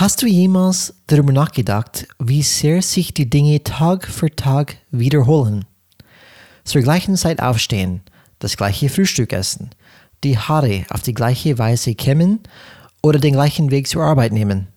[0.00, 5.66] Hast du jemals darüber nachgedacht, wie sehr sich die Dinge Tag für Tag wiederholen?
[6.64, 8.00] Zur gleichen Zeit aufstehen,
[8.38, 9.68] das gleiche Frühstück essen,
[10.24, 12.40] die Haare auf die gleiche Weise kämmen
[13.02, 14.68] oder den gleichen Weg zur Arbeit nehmen.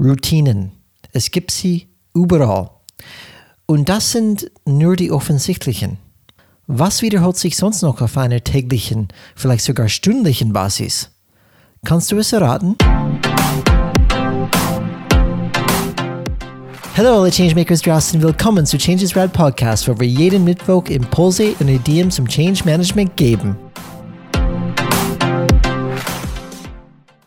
[0.00, 0.72] Routinen.
[1.12, 2.70] Es gibt sie überall.
[3.66, 5.98] Und das sind nur die offensichtlichen.
[6.66, 9.06] Was wiederholt sich sonst noch auf einer täglichen,
[9.36, 11.12] vielleicht sogar stündlichen Basis?
[11.84, 12.74] Kannst du es erraten?
[16.96, 21.68] Hallo alle Changemakers draußen, willkommen zu Changes Rad Podcast, wo wir jeden Mittwoch Impulse und
[21.68, 23.56] Ideen zum Change Management geben.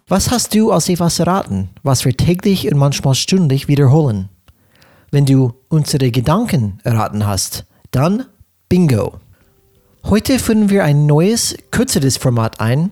[0.10, 4.28] Was hast du als etwas erraten, was wir täglich und manchmal stündlich wiederholen?
[5.12, 8.26] Wenn du unsere Gedanken erraten hast, dann
[8.68, 9.22] Bingo!
[10.04, 12.92] Heute führen wir ein neues, kürzeres Format ein,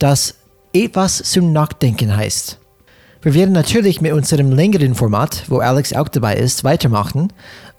[0.00, 0.34] das
[0.72, 2.58] etwas zum Nachdenken heißt.
[3.28, 7.30] Wir werden natürlich mit unserem längeren Format, wo Alex auch dabei ist, weitermachen,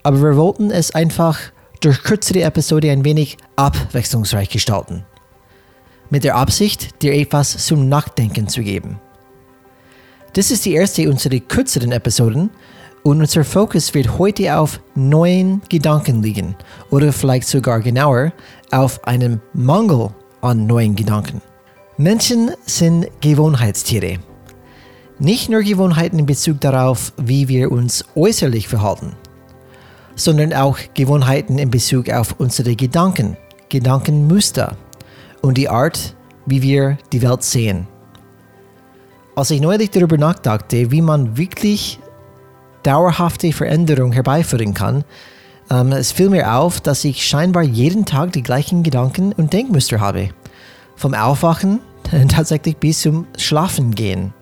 [0.04, 1.40] aber wir wollten es einfach
[1.82, 5.06] durch kürzere Episode ein wenig abwechslungsreich gestalten.
[6.12, 9.00] Mit der Absicht, dir etwas zum Nachdenken zu geben.
[10.34, 12.52] Das ist die erste unserer kürzeren Episoden
[13.02, 16.56] und unser Fokus wird heute auf neuen Gedanken liegen
[16.92, 18.34] oder vielleicht sogar genauer
[18.70, 21.42] auf einem Mangel an neuen Gedanken.
[21.98, 24.20] Menschen sind Gewohnheitstiere.
[25.22, 29.18] Nicht nur Gewohnheiten in Bezug darauf, wie wir uns äußerlich verhalten,
[30.16, 33.36] sondern auch Gewohnheiten in Bezug auf unsere Gedanken,
[33.68, 34.78] Gedankenmuster
[35.42, 37.86] und die Art, wie wir die Welt sehen.
[39.36, 42.00] Als ich neulich darüber nachdachte, wie man wirklich
[42.84, 45.04] dauerhafte Veränderung herbeiführen kann,
[45.70, 50.00] ähm, es fiel mir auf, dass ich scheinbar jeden Tag die gleichen Gedanken und Denkmuster
[50.00, 50.30] habe.
[50.96, 51.82] Vom Aufwachen
[52.30, 54.34] tatsächlich bis zum Schlafengehen.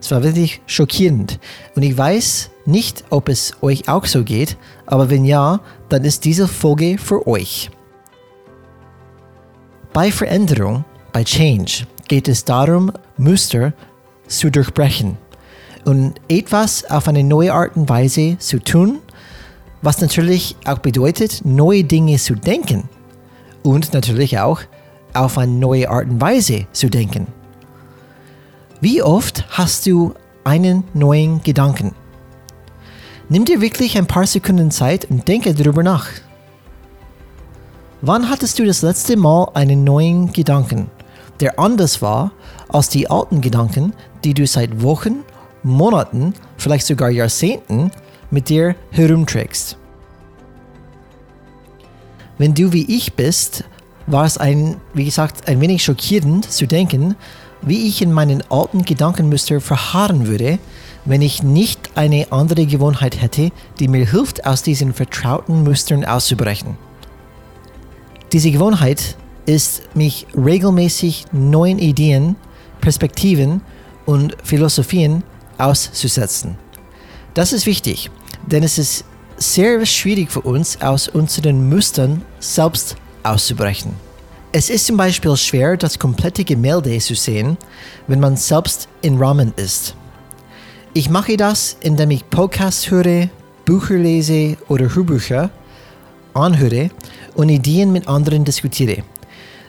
[0.00, 1.38] Es war wirklich schockierend.
[1.74, 6.24] Und ich weiß nicht, ob es euch auch so geht, aber wenn ja, dann ist
[6.24, 7.70] diese Folge für euch.
[9.92, 13.72] Bei Veränderung, bei Change, geht es darum, Muster
[14.26, 15.16] zu durchbrechen
[15.84, 19.00] und etwas auf eine neue Art und Weise zu tun,
[19.82, 22.88] was natürlich auch bedeutet, neue Dinge zu denken
[23.62, 24.60] und natürlich auch
[25.12, 27.26] auf eine neue Art und Weise zu denken.
[28.82, 30.12] Wie oft hast du
[30.42, 31.94] einen neuen Gedanken?
[33.28, 36.08] Nimm dir wirklich ein paar Sekunden Zeit und denke darüber nach.
[38.00, 40.90] Wann hattest du das letzte Mal einen neuen Gedanken,
[41.38, 42.32] der anders war
[42.70, 43.92] als die alten Gedanken,
[44.24, 45.20] die du seit Wochen,
[45.62, 47.92] Monaten, vielleicht sogar Jahrzehnten
[48.32, 49.76] mit dir herumträgst?
[52.36, 53.62] Wenn du wie ich bist,
[54.08, 57.14] war es ein, wie gesagt, ein wenig schockierend zu denken,
[57.62, 60.58] wie ich in meinen alten Gedankenmuster verharren würde,
[61.04, 66.76] wenn ich nicht eine andere Gewohnheit hätte, die mir hilft, aus diesen vertrauten Mustern auszubrechen.
[68.32, 72.36] Diese Gewohnheit ist, mich regelmäßig neuen Ideen,
[72.80, 73.62] Perspektiven
[74.06, 75.22] und Philosophien
[75.58, 76.56] auszusetzen.
[77.34, 78.10] Das ist wichtig,
[78.46, 79.04] denn es ist
[79.36, 83.94] sehr schwierig für uns, aus unseren Mustern selbst auszubrechen.
[84.54, 87.56] Es ist zum Beispiel schwer, das komplette Gemälde zu sehen,
[88.06, 89.96] wenn man selbst in Rahmen ist.
[90.92, 93.30] Ich mache das, indem ich Podcasts höre,
[93.64, 95.48] Bücher lese oder Hörbücher
[96.34, 96.90] anhöre
[97.34, 99.04] und Ideen mit anderen diskutiere.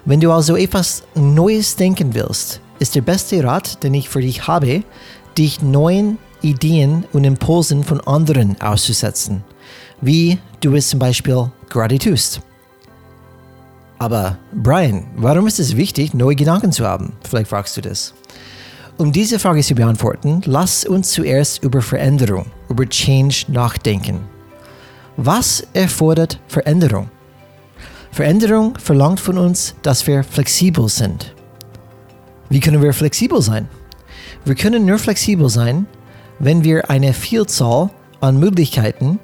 [0.03, 4.47] Wenn du also etwas Neues denken willst, ist der beste Rat, den ich für dich
[4.47, 4.83] habe,
[5.37, 9.45] dich neuen Ideen und Impulsen von anderen auszusetzen,
[10.01, 12.41] wie du es zum Beispiel gerade tust.
[13.99, 17.13] Aber Brian, warum ist es wichtig, neue Gedanken zu haben?
[17.27, 18.13] Vielleicht fragst du das.
[18.97, 24.21] Um diese Frage zu beantworten, lass uns zuerst über Veränderung, über Change nachdenken.
[25.17, 27.09] Was erfordert Veränderung?
[28.11, 31.33] Veränderung verlangt von uns, dass wir flexibel sind.
[32.49, 33.67] Wie können wir flexibel sein?
[34.45, 35.87] Wir können nur flexibel sein,
[36.37, 37.89] wenn wir eine Vielzahl
[38.21, 39.19] an Möglichkeiten,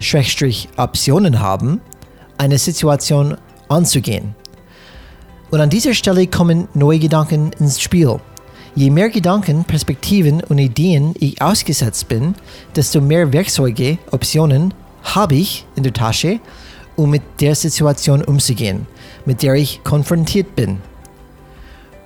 [0.00, 1.80] Schrägstrich Optionen haben,
[2.36, 4.34] eine Situation anzugehen.
[5.50, 8.18] Und an dieser Stelle kommen neue Gedanken ins Spiel.
[8.74, 12.34] Je mehr Gedanken, Perspektiven und Ideen ich ausgesetzt bin,
[12.74, 16.40] desto mehr Werkzeuge, Optionen habe ich in der Tasche,
[16.96, 18.86] um mit der Situation umzugehen,
[19.24, 20.78] mit der ich konfrontiert bin.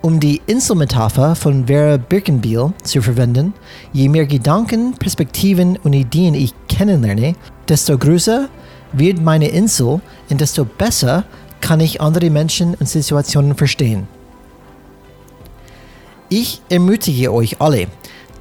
[0.02, 3.52] Um die Inselmetapher von Vera Birkenbiel zu verwenden,
[3.92, 7.34] je mehr Gedanken, Perspektiven und Ideen ich kennenlerne,
[7.68, 8.48] desto größer
[8.92, 11.24] wird meine Insel und desto besser
[11.60, 14.08] kann ich andere Menschen und Situationen verstehen.
[16.28, 17.88] Ich ermutige euch alle,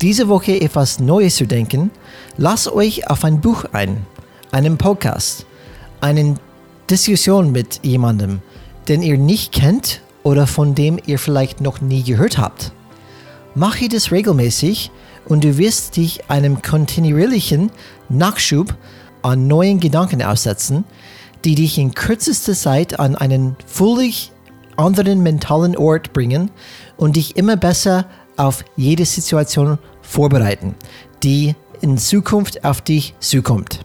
[0.02, 1.92] diese Woche etwas Neues zu denken,
[2.38, 4.06] lasst euch auf ein Buch ein,
[4.52, 5.46] einen Podcast,
[6.00, 6.36] eine
[6.90, 8.42] Diskussion mit jemandem,
[8.88, 12.72] den ihr nicht kennt oder von dem ihr vielleicht noch nie gehört habt.
[13.56, 14.92] Mache das regelmäßig
[15.26, 17.72] und du wirst dich einem kontinuierlichen
[18.08, 18.76] Nachschub
[19.22, 20.86] an neuen Gedanken aussetzen,
[21.46, 24.32] die dich in kürzester Zeit an einen völlig
[24.78, 26.52] anderen mentalen Ort bringen
[26.98, 28.06] und dich immer besser
[28.38, 30.76] auf jede Situation vorbereiten,
[31.24, 33.82] die in Zukunft auf dich zukommt.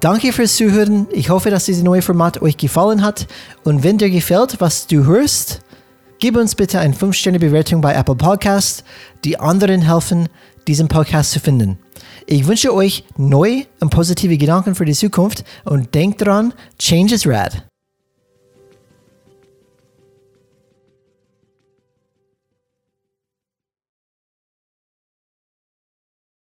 [0.00, 1.06] Danke fürs Zuhören.
[1.12, 3.28] Ich hoffe, dass dieses neue Format euch gefallen hat.
[3.62, 5.60] Und wenn dir gefällt, was du hörst,
[6.18, 8.82] gib uns bitte eine 5-Sterne-Bewertung bei Apple Podcast.
[9.24, 10.28] Die anderen helfen,
[10.66, 11.78] diesen Podcast zu finden.
[12.26, 17.26] Ich wünsche euch neue und positive Gedanken für die Zukunft und denkt dran, Change is
[17.26, 17.64] rad.